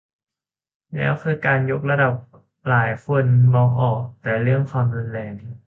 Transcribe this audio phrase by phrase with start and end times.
[0.95, 2.13] แล้วคือการยกระดับ
[2.69, 5.33] หลายคนมองออกแต่เรื่องความรุนแรง